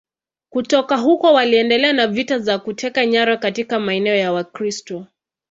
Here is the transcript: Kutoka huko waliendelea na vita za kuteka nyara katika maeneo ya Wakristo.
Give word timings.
Kutoka 0.49 0.97
huko 0.97 1.33
waliendelea 1.33 1.93
na 1.93 2.07
vita 2.07 2.39
za 2.39 2.59
kuteka 2.59 3.05
nyara 3.05 3.37
katika 3.37 3.79
maeneo 3.79 4.15
ya 4.15 4.33
Wakristo. 4.33 5.05